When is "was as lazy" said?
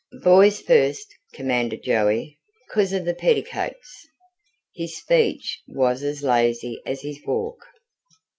5.67-6.81